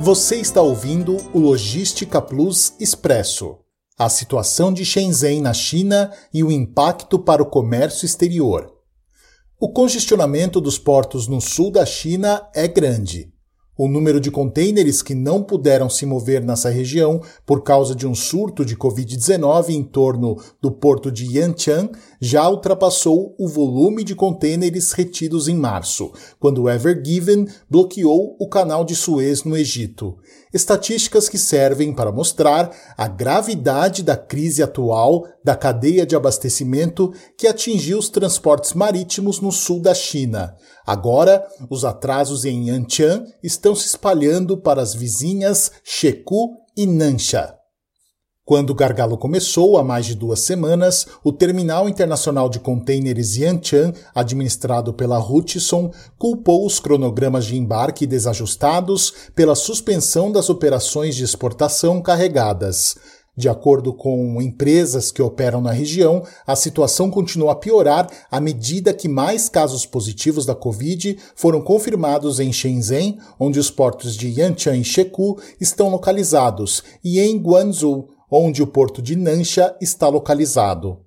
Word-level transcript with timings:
Você 0.00 0.36
está 0.36 0.60
ouvindo 0.60 1.16
o 1.32 1.38
Logística 1.38 2.20
Plus 2.20 2.74
Expresso. 2.80 3.58
A 3.98 4.08
situação 4.08 4.72
de 4.72 4.84
Shenzhen 4.84 5.40
na 5.40 5.52
China 5.52 6.12
e 6.32 6.42
o 6.42 6.50
impacto 6.50 7.18
para 7.18 7.42
o 7.42 7.46
comércio 7.46 8.04
exterior. 8.04 8.72
O 9.60 9.72
congestionamento 9.72 10.60
dos 10.60 10.78
portos 10.78 11.28
no 11.28 11.40
sul 11.40 11.70
da 11.70 11.86
China 11.86 12.48
é 12.54 12.66
grande. 12.66 13.31
O 13.74 13.88
número 13.88 14.20
de 14.20 14.30
contêineres 14.30 15.00
que 15.00 15.14
não 15.14 15.42
puderam 15.42 15.88
se 15.88 16.04
mover 16.04 16.44
nessa 16.44 16.68
região 16.68 17.22
por 17.46 17.62
causa 17.62 17.94
de 17.94 18.06
um 18.06 18.14
surto 18.14 18.66
de 18.66 18.76
Covid-19 18.76 19.70
em 19.70 19.82
torno 19.82 20.36
do 20.60 20.70
porto 20.70 21.10
de 21.10 21.38
Yantian 21.38 21.88
já 22.20 22.46
ultrapassou 22.50 23.34
o 23.38 23.48
volume 23.48 24.04
de 24.04 24.14
contêineres 24.14 24.92
retidos 24.92 25.48
em 25.48 25.54
março, 25.54 26.12
quando 26.38 26.68
Ever 26.68 27.02
Given 27.02 27.48
bloqueou 27.68 28.36
o 28.38 28.46
canal 28.46 28.84
de 28.84 28.94
Suez 28.94 29.42
no 29.42 29.56
Egito. 29.56 30.18
Estatísticas 30.52 31.30
que 31.30 31.38
servem 31.38 31.94
para 31.94 32.12
mostrar 32.12 32.70
a 32.94 33.08
gravidade 33.08 34.02
da 34.02 34.18
crise 34.18 34.62
atual 34.62 35.24
da 35.42 35.56
cadeia 35.56 36.04
de 36.04 36.14
abastecimento 36.14 37.10
que 37.38 37.46
atingiu 37.46 37.98
os 37.98 38.10
transportes 38.10 38.74
marítimos 38.74 39.40
no 39.40 39.50
sul 39.50 39.80
da 39.80 39.94
China. 39.94 40.54
Agora, 40.86 41.46
os 41.70 41.84
atrasos 41.84 42.44
em 42.44 42.68
Yantian 42.68 43.24
estão 43.42 43.61
se 43.76 43.86
espalhando 43.86 44.56
para 44.56 44.82
as 44.82 44.94
vizinhas 44.94 45.70
Sheku 45.84 46.56
e 46.76 46.86
Nansha. 46.86 47.54
Quando 48.44 48.70
o 48.70 48.74
gargalo 48.74 49.16
começou, 49.16 49.78
há 49.78 49.84
mais 49.84 50.04
de 50.04 50.16
duas 50.16 50.40
semanas, 50.40 51.06
o 51.22 51.32
Terminal 51.32 51.88
Internacional 51.88 52.48
de 52.48 52.58
Contêineres 52.58 53.36
Yantian, 53.36 53.92
administrado 54.12 54.92
pela 54.92 55.20
Hutchison, 55.20 55.92
culpou 56.18 56.66
os 56.66 56.80
cronogramas 56.80 57.44
de 57.44 57.56
embarque 57.56 58.04
desajustados 58.04 59.14
pela 59.36 59.54
suspensão 59.54 60.32
das 60.32 60.50
operações 60.50 61.14
de 61.14 61.22
exportação 61.22 62.02
carregadas. 62.02 62.96
De 63.34 63.48
acordo 63.48 63.94
com 63.94 64.42
empresas 64.42 65.10
que 65.10 65.22
operam 65.22 65.62
na 65.62 65.70
região, 65.70 66.22
a 66.46 66.54
situação 66.54 67.10
continua 67.10 67.52
a 67.52 67.56
piorar 67.56 68.06
à 68.30 68.38
medida 68.38 68.92
que 68.92 69.08
mais 69.08 69.48
casos 69.48 69.86
positivos 69.86 70.44
da 70.44 70.54
Covid 70.54 71.18
foram 71.34 71.62
confirmados 71.62 72.38
em 72.38 72.52
Shenzhen, 72.52 73.18
onde 73.40 73.58
os 73.58 73.70
portos 73.70 74.16
de 74.16 74.28
Yantian 74.28 74.76
e 74.76 74.84
Sheku 74.84 75.40
estão 75.58 75.88
localizados, 75.88 76.82
e 77.02 77.20
em 77.20 77.38
Guangzhou, 77.38 78.10
onde 78.30 78.62
o 78.62 78.66
porto 78.66 79.00
de 79.00 79.16
Nansha 79.16 79.74
está 79.80 80.08
localizado. 80.08 80.98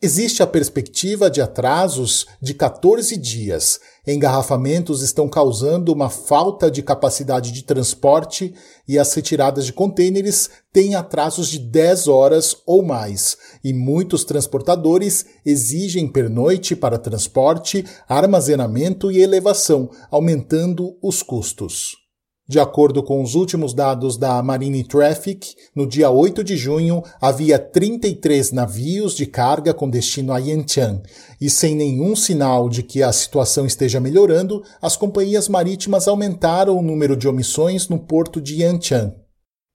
Existe 0.00 0.44
a 0.44 0.46
perspectiva 0.46 1.28
de 1.28 1.40
atrasos 1.40 2.24
de 2.40 2.54
14 2.54 3.16
dias. 3.16 3.80
Engarrafamentos 4.06 5.02
estão 5.02 5.28
causando 5.28 5.92
uma 5.92 6.08
falta 6.08 6.70
de 6.70 6.84
capacidade 6.84 7.50
de 7.50 7.64
transporte 7.64 8.54
e 8.86 8.96
as 8.96 9.12
retiradas 9.12 9.66
de 9.66 9.72
contêineres 9.72 10.50
têm 10.72 10.94
atrasos 10.94 11.48
de 11.48 11.58
10 11.58 12.06
horas 12.06 12.56
ou 12.64 12.84
mais. 12.84 13.36
E 13.64 13.72
muitos 13.72 14.22
transportadores 14.22 15.26
exigem 15.44 16.06
pernoite 16.06 16.76
para 16.76 16.96
transporte, 16.96 17.84
armazenamento 18.08 19.10
e 19.10 19.20
elevação, 19.20 19.90
aumentando 20.12 20.96
os 21.02 21.24
custos. 21.24 22.07
De 22.48 22.58
acordo 22.58 23.02
com 23.02 23.22
os 23.22 23.34
últimos 23.34 23.74
dados 23.74 24.16
da 24.16 24.42
Marine 24.42 24.82
Traffic, 24.82 25.54
no 25.76 25.86
dia 25.86 26.08
8 26.08 26.42
de 26.42 26.56
junho 26.56 27.02
havia 27.20 27.58
33 27.58 28.52
navios 28.52 29.14
de 29.14 29.26
carga 29.26 29.74
com 29.74 29.90
destino 29.90 30.32
a 30.32 30.38
Yantian, 30.38 31.02
e 31.38 31.50
sem 31.50 31.74
nenhum 31.74 32.16
sinal 32.16 32.70
de 32.70 32.82
que 32.82 33.02
a 33.02 33.12
situação 33.12 33.66
esteja 33.66 34.00
melhorando, 34.00 34.62
as 34.80 34.96
companhias 34.96 35.46
marítimas 35.46 36.08
aumentaram 36.08 36.78
o 36.78 36.82
número 36.82 37.18
de 37.18 37.28
omissões 37.28 37.86
no 37.90 37.98
porto 37.98 38.40
de 38.40 38.62
Yantian. 38.62 39.14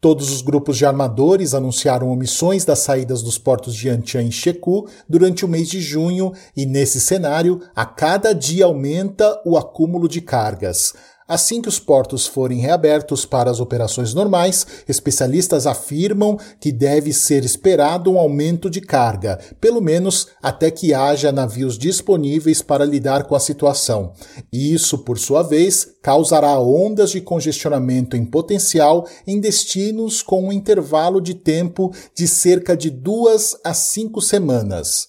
Todos 0.00 0.32
os 0.32 0.40
grupos 0.40 0.78
de 0.78 0.86
armadores 0.86 1.52
anunciaram 1.52 2.10
omissões 2.10 2.64
das 2.64 2.78
saídas 2.78 3.20
dos 3.20 3.36
portos 3.36 3.74
de 3.74 3.88
Yantian 3.88 4.22
e 4.22 4.32
Sheku 4.32 4.88
durante 5.06 5.44
o 5.44 5.48
mês 5.48 5.68
de 5.68 5.78
junho, 5.78 6.32
e 6.56 6.64
nesse 6.64 7.02
cenário, 7.02 7.60
a 7.76 7.84
cada 7.84 8.32
dia 8.32 8.64
aumenta 8.64 9.42
o 9.44 9.58
acúmulo 9.58 10.08
de 10.08 10.22
cargas. 10.22 10.94
Assim 11.32 11.62
que 11.62 11.68
os 11.70 11.78
portos 11.78 12.26
forem 12.26 12.58
reabertos 12.58 13.24
para 13.24 13.50
as 13.50 13.58
operações 13.58 14.12
normais, 14.12 14.66
especialistas 14.86 15.66
afirmam 15.66 16.38
que 16.60 16.70
deve 16.70 17.10
ser 17.10 17.42
esperado 17.42 18.12
um 18.12 18.18
aumento 18.18 18.68
de 18.68 18.82
carga, 18.82 19.40
pelo 19.58 19.80
menos 19.80 20.28
até 20.42 20.70
que 20.70 20.92
haja 20.92 21.32
navios 21.32 21.78
disponíveis 21.78 22.60
para 22.60 22.84
lidar 22.84 23.24
com 23.24 23.34
a 23.34 23.40
situação. 23.40 24.12
Isso, 24.52 24.98
por 24.98 25.18
sua 25.18 25.42
vez, 25.42 25.88
causará 26.02 26.60
ondas 26.60 27.12
de 27.12 27.22
congestionamento 27.22 28.14
em 28.14 28.26
potencial 28.26 29.08
em 29.26 29.40
destinos 29.40 30.20
com 30.20 30.48
um 30.48 30.52
intervalo 30.52 31.18
de 31.18 31.32
tempo 31.32 31.94
de 32.14 32.28
cerca 32.28 32.76
de 32.76 32.90
duas 32.90 33.56
a 33.64 33.72
cinco 33.72 34.20
semanas. 34.20 35.08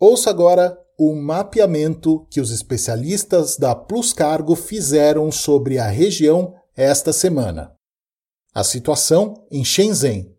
Ouça 0.00 0.28
agora 0.28 0.76
o 0.98 1.14
mapeamento 1.14 2.26
que 2.30 2.40
os 2.40 2.50
especialistas 2.50 3.56
da 3.56 3.74
Plus 3.74 4.12
Cargo 4.12 4.54
fizeram 4.54 5.30
sobre 5.32 5.78
a 5.78 5.88
região 5.88 6.54
esta 6.76 7.12
semana. 7.12 7.72
A 8.54 8.62
situação 8.62 9.46
em 9.50 9.64
Shenzhen. 9.64 10.34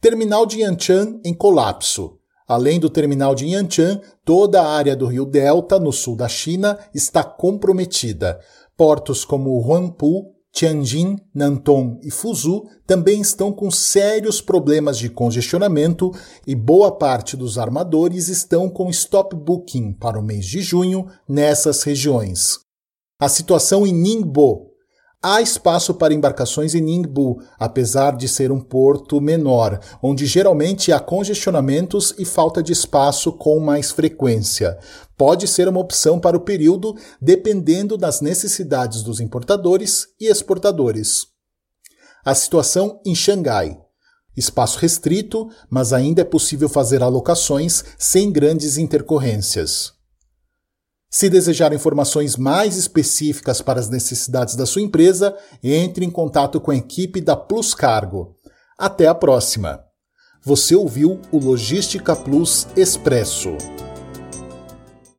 Terminal 0.00 0.46
de 0.46 0.60
Yantian 0.60 1.20
em 1.24 1.32
colapso. 1.32 2.18
Além 2.46 2.78
do 2.78 2.90
terminal 2.90 3.34
de 3.34 3.46
Yantian, 3.46 4.00
toda 4.24 4.60
a 4.60 4.68
área 4.68 4.94
do 4.94 5.06
rio 5.06 5.24
Delta, 5.24 5.78
no 5.78 5.92
sul 5.92 6.14
da 6.14 6.28
China, 6.28 6.78
está 6.94 7.24
comprometida. 7.24 8.38
Portos 8.76 9.24
como 9.24 9.58
Huangpu 9.60 10.33
Tianjin, 10.54 11.18
Nantong 11.34 11.98
e 12.04 12.12
Fuzhou 12.12 12.68
também 12.86 13.20
estão 13.20 13.52
com 13.52 13.72
sérios 13.72 14.40
problemas 14.40 14.96
de 14.98 15.10
congestionamento 15.10 16.12
e 16.46 16.54
boa 16.54 16.92
parte 16.96 17.36
dos 17.36 17.58
armadores 17.58 18.28
estão 18.28 18.70
com 18.70 18.88
stop 18.88 19.34
booking 19.34 19.92
para 19.92 20.16
o 20.16 20.22
mês 20.22 20.46
de 20.46 20.62
junho 20.62 21.08
nessas 21.28 21.82
regiões. 21.82 22.60
A 23.20 23.28
situação 23.28 23.84
em 23.84 23.92
Ningbo, 23.92 24.73
Há 25.26 25.40
espaço 25.40 25.94
para 25.94 26.12
embarcações 26.12 26.74
em 26.74 26.82
Ningbo, 26.82 27.42
apesar 27.58 28.14
de 28.14 28.28
ser 28.28 28.52
um 28.52 28.60
porto 28.60 29.22
menor, 29.22 29.80
onde 30.02 30.26
geralmente 30.26 30.92
há 30.92 31.00
congestionamentos 31.00 32.14
e 32.18 32.26
falta 32.26 32.62
de 32.62 32.72
espaço 32.74 33.32
com 33.32 33.58
mais 33.58 33.90
frequência. 33.90 34.78
Pode 35.16 35.48
ser 35.48 35.66
uma 35.66 35.80
opção 35.80 36.20
para 36.20 36.36
o 36.36 36.40
período, 36.40 36.94
dependendo 37.22 37.96
das 37.96 38.20
necessidades 38.20 39.02
dos 39.02 39.18
importadores 39.18 40.08
e 40.20 40.26
exportadores. 40.26 41.22
A 42.22 42.34
situação 42.34 43.00
em 43.02 43.14
Xangai. 43.14 43.78
Espaço 44.36 44.78
restrito, 44.78 45.48
mas 45.70 45.94
ainda 45.94 46.20
é 46.20 46.24
possível 46.24 46.68
fazer 46.68 47.02
alocações 47.02 47.82
sem 47.96 48.30
grandes 48.30 48.76
intercorrências. 48.76 49.94
Se 51.16 51.30
desejar 51.30 51.72
informações 51.72 52.36
mais 52.36 52.76
específicas 52.76 53.62
para 53.62 53.78
as 53.78 53.88
necessidades 53.88 54.56
da 54.56 54.66
sua 54.66 54.82
empresa, 54.82 55.32
entre 55.62 56.04
em 56.04 56.10
contato 56.10 56.60
com 56.60 56.72
a 56.72 56.76
equipe 56.76 57.20
da 57.20 57.36
Plus 57.36 57.72
Cargo. 57.72 58.34
Até 58.76 59.06
a 59.06 59.14
próxima! 59.14 59.84
Você 60.42 60.74
ouviu 60.74 61.20
o 61.30 61.38
Logística 61.38 62.16
Plus 62.16 62.66
Expresso. 62.76 63.56